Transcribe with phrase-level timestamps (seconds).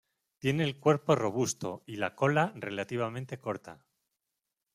[0.39, 3.85] Tiene el cuerpo robusto y la cola relativamente corta.